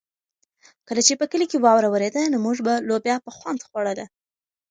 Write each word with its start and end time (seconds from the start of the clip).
کله 0.87 1.01
چې 1.07 1.13
په 1.19 1.25
کلي 1.31 1.45
کې 1.51 1.57
واوره 1.65 1.89
ورېده 1.91 2.21
نو 2.31 2.37
موږ 2.45 2.57
به 2.65 2.73
لوبیا 2.89 3.15
په 3.25 3.31
خوند 3.37 3.59
خوړله. 3.67 4.05